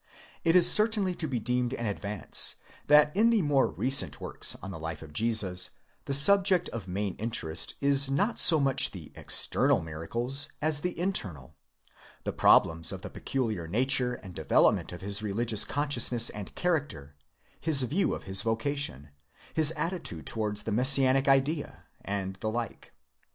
[0.43, 2.55] It is certainly to be deemed an advance
[2.87, 5.69] that in the more recent works on the life of Jesus
[6.05, 11.53] the subject of main interest is not so much the external miracles as the internal,
[12.23, 17.13] the problems of the peculiar nature ~ and development of his religious consciousness and character,
[17.59, 19.09] his view of his vocation,
[19.53, 22.91] his attitude towards INTRODUCTION, XKV the Messianic idea, and the like.